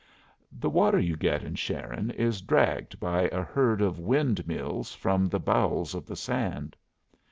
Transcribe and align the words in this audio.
The 0.51 0.67
water 0.71 0.97
you 0.97 1.15
get 1.15 1.43
in 1.43 1.53
Sharon 1.53 2.09
is 2.09 2.41
dragged 2.41 2.99
by 2.99 3.27
a 3.27 3.43
herd 3.43 3.83
of 3.83 3.99
wind 3.99 4.39
wheels 4.47 4.95
from 4.95 5.27
the 5.27 5.39
bowels 5.39 5.93
of 5.93 6.07
the 6.07 6.15
sand. 6.15 6.75